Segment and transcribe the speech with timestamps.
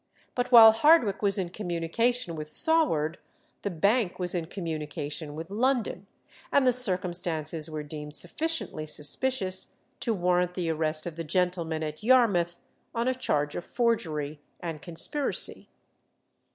[0.33, 3.17] But while Hardwicke was in communication with Saward,
[3.61, 6.07] the bank was in communication with London,
[6.51, 12.01] and the circumstances were deemed sufficiently suspicious to warrant the arrest of the gentlemen at
[12.01, 12.57] Yarmouth
[12.95, 15.69] on a charge of forgery and conspiracy.